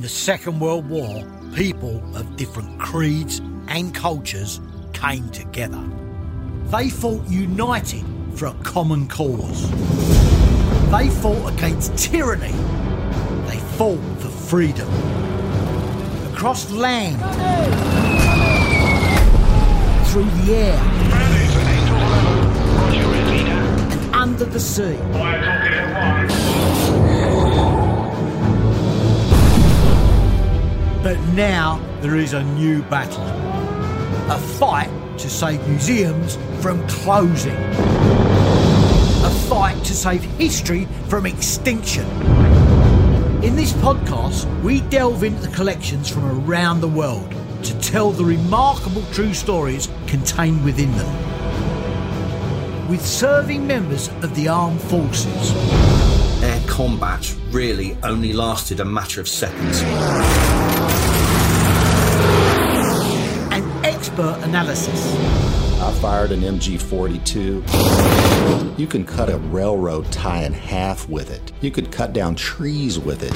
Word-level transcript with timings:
the 0.00 0.08
Second 0.08 0.58
World 0.58 0.88
War, 0.88 1.24
people 1.54 2.02
of 2.16 2.36
different 2.36 2.80
creeds 2.80 3.40
and 3.68 3.94
cultures 3.94 4.60
came 4.92 5.28
together. 5.30 5.80
They 6.66 6.90
fought 6.90 7.28
united 7.28 8.04
for 8.34 8.46
a 8.46 8.54
common 8.64 9.06
cause. 9.06 9.70
They 10.90 11.08
fought 11.08 11.52
against 11.52 11.96
tyranny. 11.96 12.52
They 13.48 13.58
fought 13.76 14.00
for 14.18 14.28
freedom. 14.28 14.88
Across 16.32 16.72
land, 16.72 17.16
through 20.08 20.24
the 20.44 20.54
air, 20.54 20.80
and 23.92 24.14
under 24.14 24.46
the 24.46 24.58
sea. 24.58 24.98
But 31.06 31.20
now 31.34 31.80
there 32.00 32.16
is 32.16 32.32
a 32.32 32.42
new 32.42 32.82
battle. 32.82 33.22
A 34.28 34.38
fight 34.58 34.90
to 35.18 35.30
save 35.30 35.64
museums 35.68 36.36
from 36.60 36.84
closing. 36.88 37.54
A 37.54 39.30
fight 39.48 39.80
to 39.84 39.94
save 39.94 40.24
history 40.24 40.88
from 41.06 41.24
extinction. 41.24 42.08
In 43.44 43.54
this 43.54 43.72
podcast, 43.74 44.46
we 44.64 44.80
delve 44.80 45.22
into 45.22 45.46
the 45.46 45.54
collections 45.54 46.10
from 46.10 46.24
around 46.44 46.80
the 46.80 46.88
world 46.88 47.30
to 47.62 47.78
tell 47.78 48.10
the 48.10 48.24
remarkable 48.24 49.04
true 49.12 49.32
stories 49.32 49.88
contained 50.08 50.64
within 50.64 50.90
them. 50.96 52.88
With 52.88 53.06
serving 53.06 53.64
members 53.64 54.08
of 54.22 54.34
the 54.34 54.48
armed 54.48 54.80
forces, 54.80 55.52
Air 56.42 56.62
combat 56.66 57.34
really 57.50 57.96
only 58.02 58.32
lasted 58.32 58.80
a 58.80 58.84
matter 58.84 59.20
of 59.20 59.28
seconds. 59.28 59.82
and 63.56 63.64
expert 64.16 64.46
analysis. 64.46 65.14
I 65.82 65.92
fired 66.00 66.32
an 66.32 66.40
MG 66.40 66.80
42. 66.80 67.62
You 68.80 68.86
can 68.86 69.04
cut 69.04 69.28
a 69.28 69.36
railroad 69.36 70.10
tie 70.10 70.44
in 70.44 70.54
half 70.54 71.06
with 71.08 71.30
it. 71.30 71.52
You 71.60 71.70
could 71.70 71.92
cut 71.92 72.14
down 72.14 72.34
trees 72.34 72.98
with 72.98 73.22
it. 73.22 73.34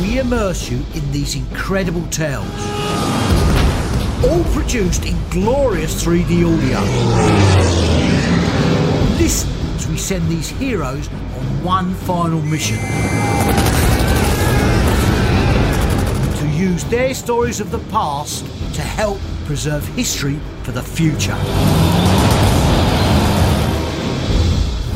we 0.00 0.18
immerse 0.18 0.68
you 0.68 0.78
in 0.94 1.12
these 1.12 1.36
incredible 1.36 2.04
tales. 2.08 2.48
All 4.24 4.42
produced 4.52 5.06
in 5.06 5.16
glorious 5.30 6.02
3D 6.02 6.42
audio. 6.44 6.80
Listen 9.18 9.50
as 9.76 9.86
we 9.86 9.96
send 9.96 10.28
these 10.28 10.48
heroes 10.48 11.08
on 11.08 11.62
one 11.62 11.94
final 11.94 12.40
mission. 12.42 12.78
To 16.38 16.48
use 16.56 16.82
their 16.84 17.14
stories 17.14 17.60
of 17.60 17.70
the 17.70 17.78
past 17.90 18.53
to 18.74 18.82
help 18.82 19.18
preserve 19.46 19.86
history 19.88 20.38
for 20.64 20.72
the 20.72 20.82
future. 20.82 21.36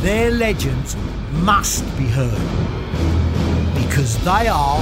Their 0.01 0.31
legends 0.31 0.97
must 1.43 1.85
be 1.97 2.05
heard 2.05 2.39
because 3.81 4.17
they 4.25 4.47
are 4.49 4.79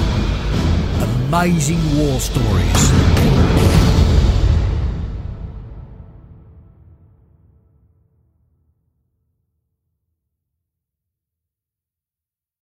amazing 1.28 1.80
war 1.98 2.20
stories. 2.20 3.77